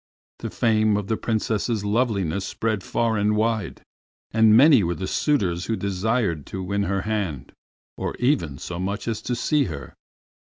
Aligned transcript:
The 0.39 0.49
fame 0.49 0.97
of 0.97 1.05
the 1.09 1.15
Princess's 1.15 1.85
loveliness 1.85 2.43
spread 2.43 2.81
far 2.83 3.17
and 3.17 3.35
wide, 3.35 3.83
and 4.31 4.57
many 4.57 4.81
were 4.81 4.95
the 4.95 5.05
suitors 5.05 5.65
who 5.65 5.75
desired 5.75 6.47
to 6.47 6.63
win 6.63 6.81
her 6.85 7.01
hand, 7.01 7.51
or 7.97 8.15
even 8.15 8.57
so 8.57 8.79
much 8.79 9.07
as 9.07 9.21
to 9.21 9.35
see 9.35 9.65
her. 9.65 9.93